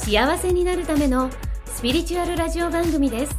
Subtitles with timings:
[0.00, 1.30] 幸せになるための
[1.66, 3.36] スピリチュアルラジオ番組です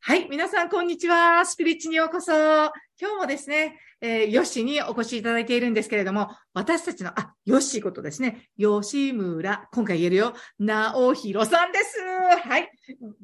[0.00, 1.44] はい、皆さん、こんにちは。
[1.44, 2.32] スピリッチにようこそ。
[2.32, 11.98] 今日もですね、えー、ヨッシーにお越しいただいているんですけれども、私たちの、あ、ヨッシーことですね、吉村、今回言えるよ、直弘さんです。
[12.48, 12.70] はい。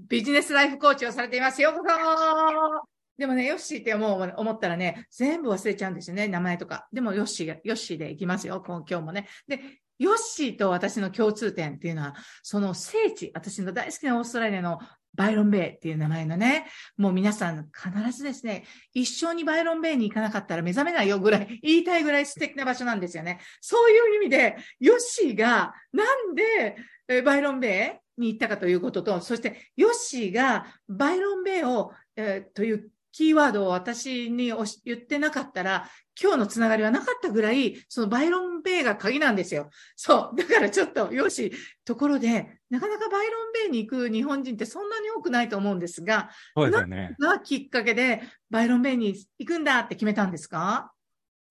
[0.07, 1.63] ビジネスライフコーチをされています。
[1.63, 2.98] ようこそ。
[3.19, 6.89] でもね、ヨッシーって思う思ったらね、全部忘れちゃうんですよね、名前とか。
[6.93, 9.29] でも、ヨッシーが、ヨッシーでいきますよ、今日もね。
[9.49, 9.61] で、
[9.99, 14.79] ヨッシーと私の共通点っていうのは、その聖地、私の大好きなオーストラリアの
[15.15, 23.41] バイロンベイっていう名前のね、もう皆さん必ずですね、一生にバイロンベイに行かなかったら目覚めないよぐらい、言いたいぐらい素敵な場所なんですよね。
[23.61, 26.77] そういう意味で、ヨッシーがなんで
[27.23, 34.53] バイロンベイに行ったかということと、そしてヨッシーがバイロンベイを、えー、というキーワードを私に
[34.85, 35.89] 言ってなかったら、
[36.21, 39.71] 今日のつながりはなかったぐらい、そのバイロンベイが鍵なんですよ。
[39.97, 40.37] そう。
[40.37, 41.53] だからちょっと、よし、
[41.85, 47.17] ところで、なかなかバイロンベイに行く日本人ってそんなに多くないと思うんですが、そうですよね。
[47.21, 50.93] がきっかけで、バイロンベイに行くんだって決めたんですか？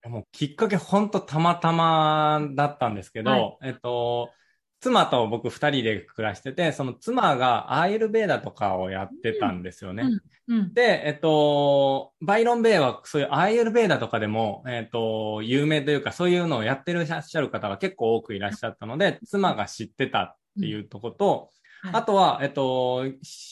[0.06, 4.30] もうきっかけ本当たまたまだったんですけど、はい、えっと、
[4.80, 10.04] 妻と僕二人で暮らしてて、その妻がアーユルベーダとかをやってたんですよね。
[10.04, 21.50] うんうん、で、えっと、バイロンベイはそういうアーユルベーダとかでも、えっと、有名というかそういうのをやってらっしゃる方が結構多くいらっしゃったので、妻が知ってたっていうとこと、
[21.84, 23.04] うん、あとは、えっと、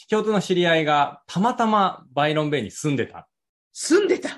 [0.09, 3.29] 共通の知り合いがたまたまバイロンベイに住んでた。
[3.73, 4.31] 住んでた？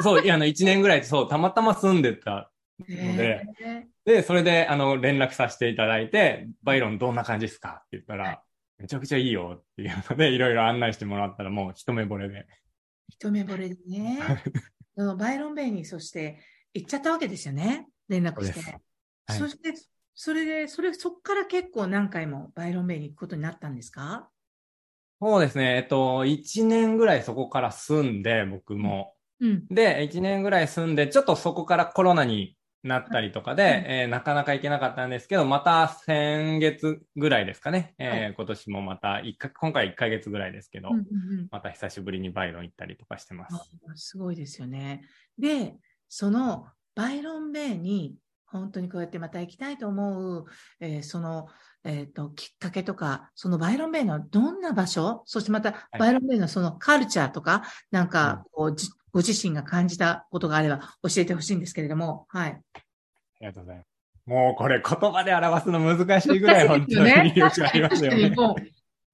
[0.00, 2.50] そう、いや、あの、一年ぐらい、そう、たまたま住んでた
[2.80, 3.46] ので、
[4.04, 7.82] で、それで、あの、連絡させていただいて、バイロンどんな感じですか？
[7.86, 8.42] って言ったら、
[8.78, 12.46] めちゃくちゃいいよっていうので、 いろいろ案内してもらったら、もう一目惚れで。
[13.08, 14.18] 一目惚れでね。
[15.18, 16.38] バイロンベイに、そして
[16.74, 17.88] 行っちゃったわけですよね。
[18.08, 18.60] 連絡して。
[18.60, 19.74] そはい、そして、
[20.14, 24.30] それで、それ、そっから結構何回もバイロンベイに行くことになったんですか？
[25.20, 25.76] そうですね。
[25.76, 29.14] えっと、1年ぐらいそこから住んで、僕も。
[29.40, 32.55] うん、で、1年ぐらい住んで、ちょっとそこからコロナに
[32.86, 41.04] なったりとかで、はい、えー、なかなか行けなかったんですけど、また先月ぐらいですかね、えーはい、今年もまた一か、今回1ヶ月ぐらいですけど、うんうんう
[41.42, 43.56] ん、また久しぶりにバイロン行ったりとかしてます。
[43.94, 45.02] すごいですよね。
[45.38, 45.74] で、
[46.08, 48.16] そのバイロンベイに
[48.58, 50.44] 本当にこうやってまた行きたいと思う、
[50.80, 51.46] えー、その、
[51.84, 58.76] えっ、ー、と、きっかけとか、そのバイロンベイのどんな場所、そしてまたバイロンベイのそのカルチャーとか、なんかこう、
[59.12, 62.50] ご自身が感じたことがあれば教えてほしいんですけれども、はい。
[62.50, 62.80] あ
[63.40, 63.88] りがとうございます。
[64.26, 68.34] もうこれ言葉で表すの難しいぐらい本当に魅力ありますよね。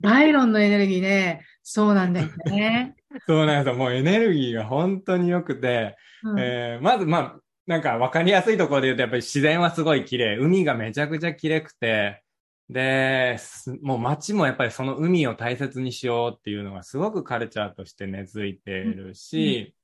[0.00, 2.96] バイロンのエネルギーね、そうなんだよね。
[3.28, 3.78] そうなんですよ。
[3.78, 7.36] もうエネルギーが本当に良くて、うん、えー、まずまあ、
[7.66, 10.36] なんか分かりやすいところで言うと、やっぱり自然はすごい綺麗。
[10.38, 12.22] 海がめちゃくちゃ綺麗くて、
[12.68, 13.38] で、
[13.82, 19.74] もう街もやっぱりその海を大切にしようっていうのがすごくカルチャーとして根付いてるし、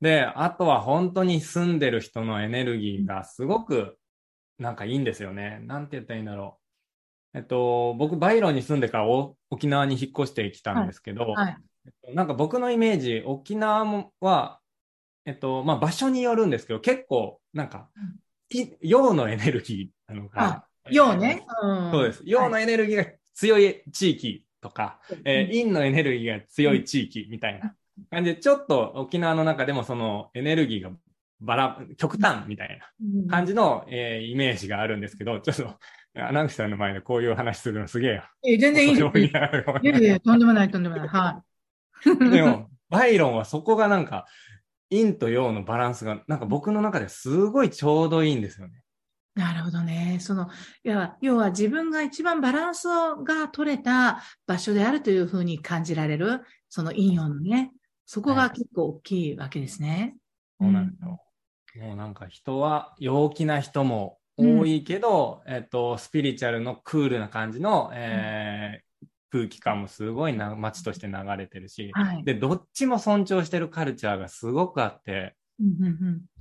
[0.00, 3.98] で、あとは本当に住んでる人のエネルギーがすごく
[4.58, 5.60] なんかいいんですよね。
[5.62, 6.58] なんて言ったらいいんだろ
[7.34, 7.38] う。
[7.38, 9.06] えっと、僕、バイロンに住んでから
[9.50, 14.60] 沖縄に引っ越してきたんですけど、はいはいえっと、なんか僕のイメージ、沖縄は、
[15.24, 17.88] えっと、まあ場所によるんですけど、結構、なんか、
[18.80, 20.66] 陽のエネルギーなのか。
[20.90, 22.22] 陽ね、うん、そうです。
[22.24, 27.74] 陽のエネルギーが強い地域とか、はい、えー、陰のエネルギーが強い地域みたいな
[28.10, 30.90] 感じで、ちょっと沖縄の中でもそのエネルギーが
[31.40, 35.78] バラ、極端みたいな感じの、えー、イメージがあるんですけど、ちょっと、
[36.14, 38.22] アナウンサーの前でこういう話するのすげえよ。
[38.44, 39.18] え、全然いいです。
[39.18, 41.08] いやいや、とんでもない、とんでもない。
[41.08, 41.42] は
[42.04, 42.30] い。
[42.30, 44.26] でも、バイロンはそこがなんか、
[44.92, 48.82] 陰と陽のバランスが、なんか僕の中ですごいちょうどいいんですよね。
[49.34, 50.18] なるほどね。
[50.20, 50.48] その、
[50.84, 57.72] いや、要は自分が一番バランスが取れた場所であるというふうに感じられる、その陰陽のね、
[58.04, 60.16] そこが結構大きいわけですね。
[60.58, 61.18] はい、そうなんですよ。
[61.80, 68.84] もうなんか人は陽気な人も多いけど、うん、えっと、スピリチュアルのクールな感じの、えー、
[69.32, 75.86] 空気感もすごいな街として流れてるし、はい、で、どっちも尊重してるカルチャーがすごくあって、うんうん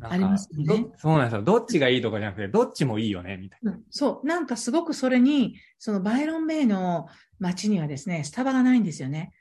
[0.02, 0.10] うん。
[0.12, 0.92] ありますよねど。
[0.98, 1.42] そうなんですよ。
[1.42, 4.28] どっちがいいとかじゃなくて、どっちもいいよね、みたいうんそう。
[4.28, 7.08] なんかすごくそれに、そのバイロンベイの
[7.40, 9.32] 街にはですね、スタバがないんですよね。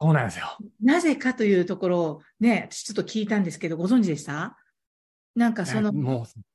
[0.00, 0.06] な。
[0.06, 0.56] そうなんですよ。
[0.82, 4.56] なぜかというところをね、私ちょっと聞いたんですけど、ご存知でした？
[5.36, 5.92] なんかその、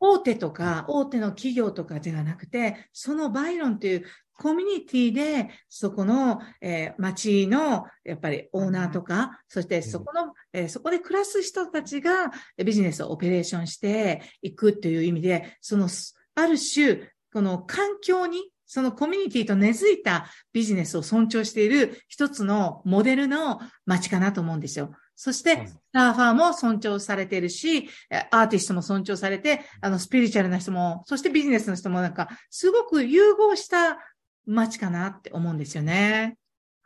[0.01, 4.05] 大手とか、大手の企業とかではなくて、そのバイロンという
[4.37, 24.91] コミュニティで、そこの、えー町の、やっぱりオーナーとか、そしてそこの、えーそこで暮らす人たちがえービジネスをオペレーションしていくという意味で、その、すある種、この環境に、そのコミュニティと根付いたビジネスを尊重している一つのモデルの街かなと思うんですよ。
[25.15, 33.97] そして、うんサーファーも尊重されているし、えアーティストも尊重されて、あの、スピリチュアルな人も、そしてビジネスの人もなんか、すごく融合した
[34.45, 36.37] 街かなって思うんですよね。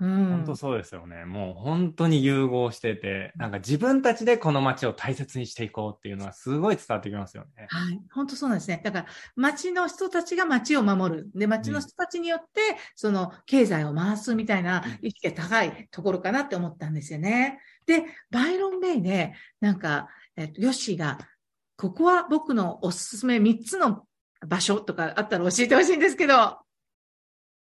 [0.02, 0.30] うん。
[0.30, 1.26] 本当そうですよね。
[1.26, 7.68] もう本当に融合してて、なんか自分たちでこの街を大切にしていこうっていうのはすごい伝わってきますよね。
[7.70, 8.00] はい。
[8.14, 8.80] 本当そうなんですね。
[8.82, 11.30] だから、町の人たちが町を守る。
[11.36, 17.60] で、町の人たちによって、その、経済を回すみたいな意識が高いところかなって思ったんですよね。
[17.86, 20.08] で、バイロンベイで、なんか、
[20.38, 21.18] えっと、ヨッシーが、
[21.76, 24.06] ここは僕のおすすめ3つの
[24.48, 26.58] 場所とかあったら教えてほしいんですけど。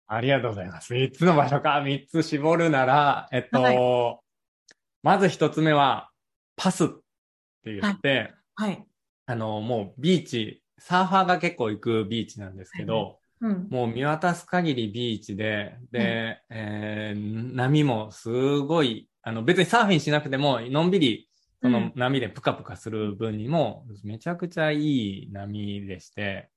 [0.08, 0.94] ありがとうございます。
[0.94, 4.20] 3つの場所か、3つ絞るなら、えっと、は
[5.04, 6.10] まず1つ目は、
[6.56, 6.88] パスっ
[7.64, 8.84] て言って、はい。
[9.26, 13.68] あの、もうビーチ、サーファーが結構行くビーチなんですけど、うん。
[13.70, 21.30] もう見渡す限りビーチで、で、えー波もすごい、あの別にサーフィンしなくても、のんびり、
[21.62, 26.50] その波でプカプカする分にも、めちゃくちゃいい波でして、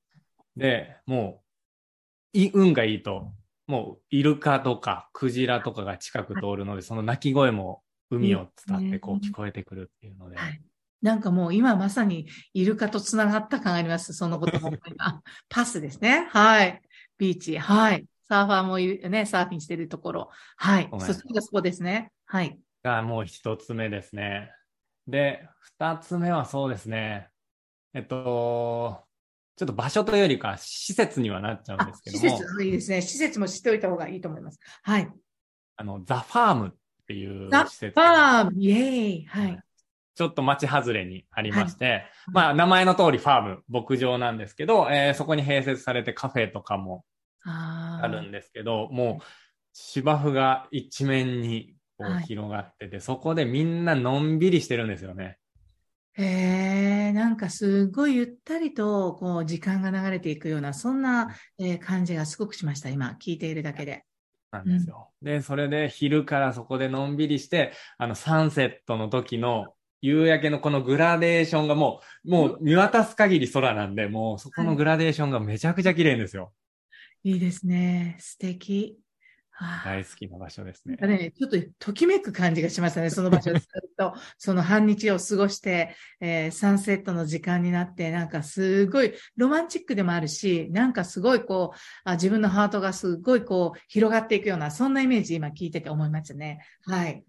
[0.56, 1.42] で、も
[2.34, 3.32] う、い運がいいと、
[3.70, 10.60] もうイルカとかクジラとかが近く通るので、その鳴き声も海を伝ってこう聞こえてくるっていうので、はい。
[11.00, 14.12] なんかもう今まさにイルカと繋がった感あります。
[14.12, 14.72] そのことも。
[14.98, 16.26] あ パスですね。
[16.30, 16.82] はい。
[17.16, 17.58] ビーチ。
[17.58, 18.04] はい。
[18.28, 20.30] サーファーもいるね、サーフィンしてるところ。
[20.56, 22.10] はいそっちがそこですね。
[22.26, 22.58] はい。
[22.82, 24.52] がもう一つ目ですね。
[25.06, 27.28] で、二つ目はそうですね。
[27.94, 29.04] えっと、
[29.60, 33.02] ちょっと場所というよりか施設にはなっちゃうんあで、すけ施ども、設、いいですね。
[33.02, 34.58] 施設も知っておいた方がいいと思います。
[34.82, 35.12] はい。
[35.76, 36.70] あの、ザ・ファームっ
[37.06, 39.24] ていうザ・施設ファーム、イエーイ。
[39.26, 39.60] はい。
[40.14, 47.04] ちょっと町外れにありまして、まあ、名前の通りファーム、牧場なんですけど、えーそこに併設されてカフェとかも
[47.44, 49.24] ああるんですけど、もう
[49.74, 51.74] 芝生が一面に
[52.26, 55.36] 広がってて、そこでみんなのんびりしてるんですよね。
[56.14, 62.88] へえ、なんかすごいゆったりと、こう、時間が流れていくような、そんな、えー感じがすごくしました。
[62.90, 64.04] 今、聞いているだけで。
[64.50, 65.12] なんですよ。
[65.22, 76.52] で、それで昼からそこでのんびりして、あの、サンセットの時の夕焼けのこのグラデーションがもう、もう見渡す限り空なんで、もうそこのグラデーションがめちゃくちゃ綺麗ですよ。
[77.22, 78.16] いいですね。
[78.20, 78.98] 素敵。
[79.60, 80.96] はあ大好きな場所ですね。
[80.96, 96.64] ね、ちょっとときめく感じがしましたね、その場所でずっと、 その半日を過ごして、えーサンセットの時間になって、なんかすごいロマンチックでもあるし、なんかすごいこう、あ自分のハートがすごいこう、広がっていくような、そんなイメージ今聞いてて思いましたね。
[96.86, 97.22] はい。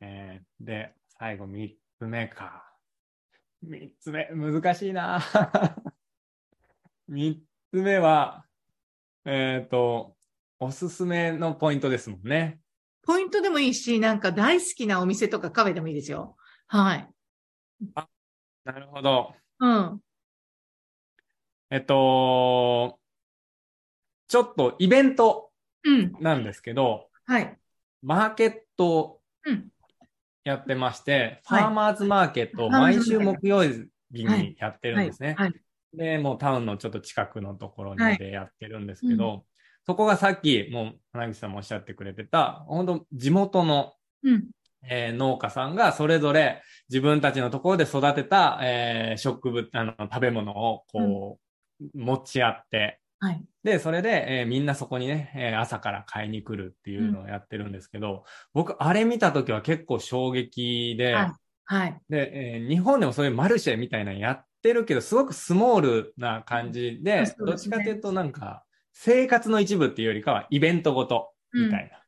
[0.00, 2.74] えーで、最後三つ目か。
[3.62, 5.20] 三つ目、難しいな
[7.08, 8.44] 三つ目は、
[9.24, 10.15] えっ、と、
[10.58, 12.60] おすすめのポイントですもんね。
[13.02, 16.36] ポイントでもいいし、なんか大好きなお店とかカフェでもいいですよ。
[16.66, 17.08] はい。
[18.64, 19.34] なるほど。
[19.60, 20.00] うん。
[21.70, 22.98] えっと、
[24.28, 25.50] ちょっとイベント
[25.84, 26.12] うん。
[26.20, 27.56] なんですけど、はい。
[28.02, 29.20] マーケット
[30.42, 35.34] やってまして、はいファーマーズマーケットを毎週木曜日にやってるんですね。
[35.38, 35.54] はい。
[35.94, 39.44] で、もうタウンのちょっと近くのところでやってるんですけど、
[39.86, 44.44] そこがさっき、もう、花口さんもおっしゃってくれてた、本当地元の、うん。
[44.88, 51.38] えー農家さんがそれぞれ自分たちのところで育てた、えー植物、あの、食べ物をこ
[51.80, 53.44] う、持ち合って、はい。
[53.64, 61.32] で、それで、えーみんなそこにね、えー朝から買いに来るっていうのをやってるんですけど、僕、あれ見たときは結構衝撃で、はい
[61.68, 62.00] はい。
[62.08, 68.62] で、えー日本でもそういうマルシェみたいなのやってるけど、すごくスモールな感じで、うんそうどっちかというとなんか、
[68.98, 72.02] 生活の一部っていうよりかはイベントごとみたいな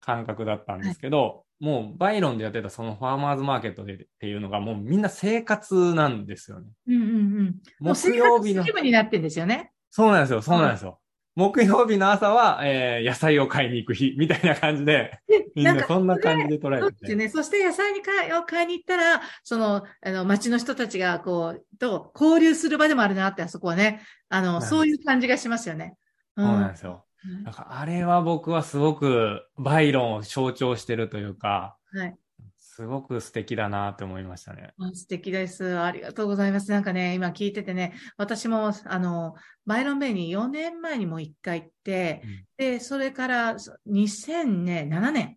[0.00, 6.66] 感覚だったんですけど、もうバイロンでやってたそのファーマーズマーケットでっていうのがもうみんな生活なんですよね。
[6.86, 7.56] うんうんうん。
[7.80, 9.72] もう木曜日の気、分になってんですよね。
[9.90, 10.98] そうなんですよ、そうなんですよ。
[11.34, 15.18] 木曜日の朝は、えー、野菜を買いに行く日、みたいな感じで、
[15.54, 17.42] みんなそんな感じで捉えて、ね、そね？
[17.42, 25.96] そして野菜に買いを買いに行ったら、その、あの、町の人たちが、こう、と交流する場でもあるなって、あそこはね、あの、そういう感じがしますよね。
[26.36, 27.04] うん、そうなんですよ。
[27.44, 32.16] なんかあれは僕はすごくバイロンを象徴してるというか、はい。
[32.74, 34.72] すごく素敵だなって思いましたね。
[34.94, 35.78] 素敵です。
[35.78, 36.70] ありがとうございます。
[36.70, 39.34] なんかね、今聞いててね、私も、あの、
[39.66, 45.36] バイロンベイに4年前にも1回行って、うん、で、それから2007年、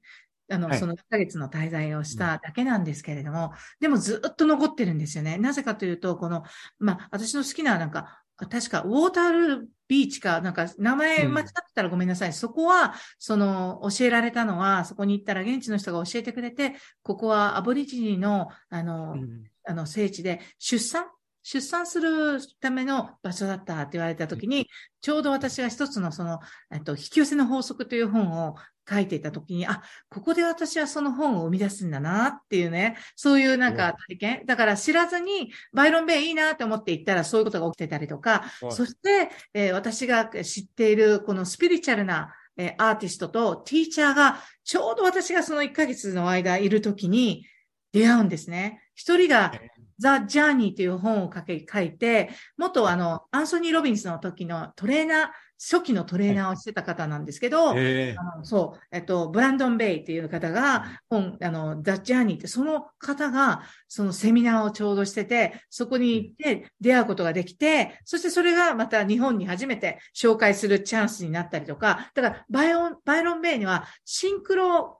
[0.49, 5.37] あの、はい、その1ヶ月の滞在をしただけなんですけれども、うん、でもずっと残ってるんですよね。
[5.37, 6.43] なぜかというと、この、
[6.79, 12.29] まあ、私の好きななんか、確か、ウォータールビーチか、なんか、名前間違ってたらごめんなさい。
[12.29, 21.05] うん、そこは、その、教えられたのは、そこに行ったら現地の人が教えてくれて、ここはアボリジニの、あの、うん、あの、聖地で、出産
[21.47, 24.67] 出産するための場所だったって言われたときに、
[24.99, 26.39] ちょうど私が一つのその、
[26.73, 28.55] えっと、引き寄せの法則という本を
[28.89, 34.45] 書いていたときに、あ、ここで私はその本を生み出すんだなっていうね、そういうなんか体験。
[34.47, 47.45] だから知らずに、バイロンベイいいなと思って行ったらそういうことが起きてたりとか、そして、えー、私が知っているこのスピリチュアルなえアーティストとティーチャーが、ちょうど私がその1ヶ月の間いるときに
[47.91, 48.81] 出会うんですね。
[48.95, 49.51] 一人が
[49.97, 74.99] The Journey という本を書け書いて、元あの、アンソニー・ロビンスの時のトレーナー、初期のトレーナーをしてた方なんですけど、はい、あのそう、えっと、ブランドン・ベイっていう方が、本、あの、 The Journey って、その方が、そのセミナーをちょうどしてて、そこに行って出会うことができて、そしてそれがまた日本に初めて紹介するチャンスになったりとか、だからバイオン、バイロン・ベイにはシンクロ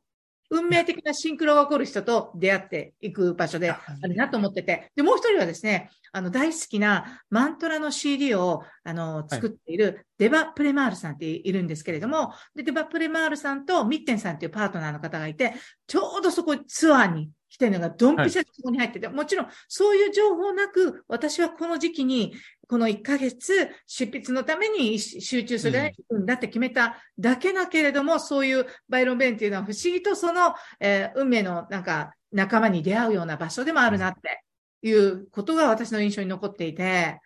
[0.50, 4.92] 運命的なシンクロが起こる人と出会っていく場所であるなと思ってて。
[4.96, 15.54] で、もう一人はですね、あの、大好きなマントラの CD を、あの、作っているデバ・プレマールさんっているんですけれども、でデバ・プレマールさんとミッテンさんっていうパートナーの方がいて、
[15.88, 22.34] ちょうどそこツアーに来てるのがドンピシャそこに入ってて、はい、もちろんそういう情報なく、私はこの時期に
[22.68, 34.44] この1ヶ月、執筆のために集中するんだって決めただけだけれども、うん、そういうバイロンベンっていうのは不思議とその、えー、運命のなんか仲間に出会うような場所でもあるなって
[34.82, 37.20] いうことが私の印象に残っていて。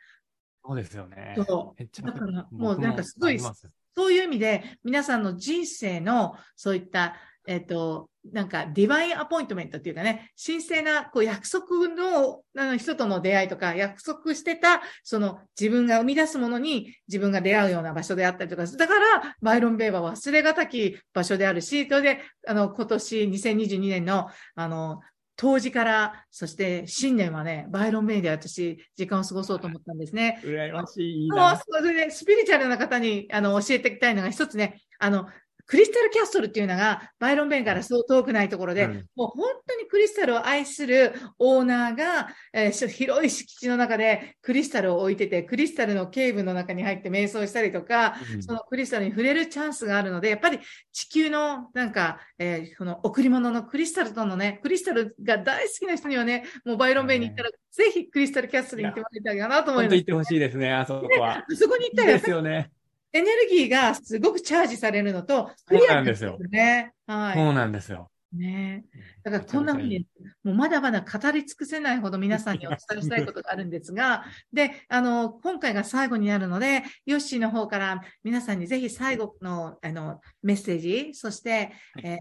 [0.66, 1.36] そうですよね。
[1.48, 2.02] そう。
[2.04, 7.16] だからもうなんかすごい、そういう意味で皆さんの人生のそういった
[7.50, 25.02] えっ、ー、と、なんか、ディバインアポイントメントっていうかね、神聖なこう約束のの人との出会いとか、約束してた、その自分が生み出すものに自分が出会うような場所であったりとか、だから、バイロン・ベイは忘れがたき場所であるし、それで、あの、今年2022年の、あの、
[25.42, 30.42] 当時から、そして新年はね、バイロン・ベイで私、時間を過ごそうと思ったんですね。
[30.44, 31.24] 羨ましい。
[31.24, 31.56] いいな。
[31.56, 35.30] それで、スピリチュアルな方に、あの、教えていきたいのが一つね、あの、
[35.70, 50.60] クリスタルキャッスルっていうのが、バイロンベンからそう遠くないところで、うん、もう本当にクリスタルを愛するオーナーが、えー、広い敷地の中でクリスタルを置いてて、クリスタルのケーブの中に入って瞑想したりとか、うん、そのクリスタルに触れるチャンスがあるので、やっぱり
[50.92, 59.90] 地球のなんか、えー、この贈り物のクリスタルとのね、クリスタルが大好きな人にはね、もうバイロンベンに行ったら、ぜひクリスタルキャッスルに行ってもらいたいかなと思います。
[59.90, 61.46] 本当行ってほしいですね、あそこは。
[61.48, 62.72] ね、そこに行ったら、ですよね。
[63.12, 66.38] エネルギーがすごくチャージされるのと、クリアなんですよ。
[66.50, 66.94] ね。
[67.08, 67.36] はい。
[67.36, 68.12] そうなんですよ。
[68.32, 68.86] ね
[69.24, 70.06] だからこんな風に、
[70.44, 74.24] もうまだまだ語り尽くせないほど皆さんにお伝えしたいことがあるんですが、
[74.54, 81.72] で、あの、今回が最後になるので、ヨッシーの方から皆さんにぜひ最後の、あの、メッセージ、そして、
[82.04, 82.20] えー、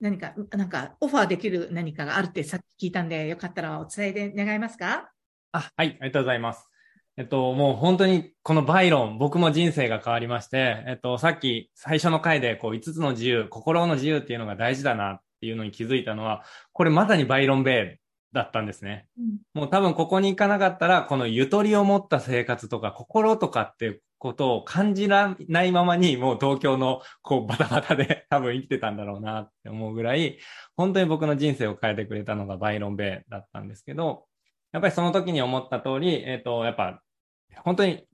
[0.00, 5.10] 何か、なんか、オファーできる何かがあるってさっき聞いたんで、よかったらお伝えで願いますか？
[5.52, 6.69] あ、はい、ありがとうございます。
[7.20, 18.00] えっと、もう本当にこのバイロン、僕も人生が変わりまして、えっと、さっき最初の回でこう5つの自由、心の自由っていうのが大事だなっていうのに気づいたのは、これまさにバイロンベイ
[18.32, 19.06] だったんですね。
[19.18, 30.38] うん、もう多分ここに行かなかったら、このゆとりを持った生活とか心とかっていうことを感じらないままに、もう東京のこうバタバタで 多分生きてたんだろうなって思うぐらい、
[30.74, 34.24] 本当に僕の人生を変えてくれたのがバイロンベイだったんですけど、
[34.72, 37.02] やっぱりその時に思った通り、えっ、ー、と、やっぱ
[37.58, 38.04] 本当に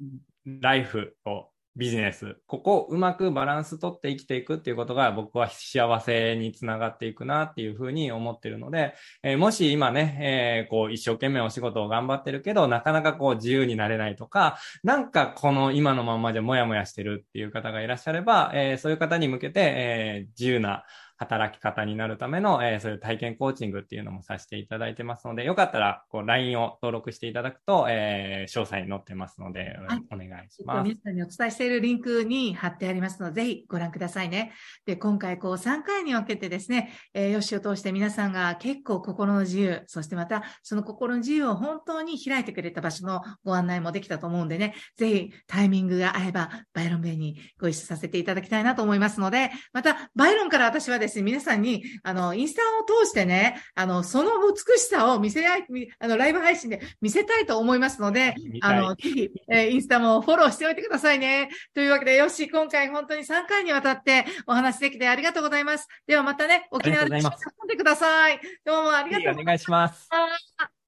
[0.45, 20.85] ライフとビジネス、ここをうまくバランス取って生きていくっていうことが僕は幸せにつながっていくなっていうふうに思ってるので、えー、もし今ね、えー、こう一生懸命お仕事を頑張ってるけど、なかなかこう自由になれないとか、なんかこの今のままじゃもやもやしてるっていう方がいらっしゃれば、えー、そういう方に向けて、え自由な
[21.17, 30.89] 働き方になるための、えー、そういう体験コーチングっていうのもさせていただいてますので、よかったら、こう、LINE を登録していただくと、えー、詳細に載ってますので、はい、お願いします。
[30.89, 34.53] 皆さんにお伝えしているリンクに貼ってありますので、ぜひご覧くださいね。
[34.85, 55.67] で、今回、こう、3回に分けてですね、えー、よしを通して皆さんが結構心の自由、そしてまた、その心の自由を本当に開いてくれた場所のご案内もできたと思うんでね、ぜひタイミングが合えば、バイロンベイにご一緒させていただきたいなと思いますので、また、バイロンから私はですね、皆さんに、あの、インスタを通してね、あの、その美しさを見せ合い、
[55.99, 61.49] あの、ライブ配信で見せたいと思いますので、あの、ぜひ、えー、インスタもフォローしておいてくださいね。
[61.75, 65.89] というわけで、よし、今回本当に3回にわたってお話できてありがとうございます。
[66.07, 67.31] ではまたね、沖縄で遊ん
[67.69, 68.41] でください。
[68.65, 69.45] どうもありがとうございます。
[69.45, 70.09] お願いします。